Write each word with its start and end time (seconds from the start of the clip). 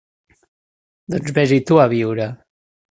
Doncs 1.15 1.37
ves-hi 1.39 1.63
tu 1.69 1.81
a 1.85 1.89
viure. 1.95 2.31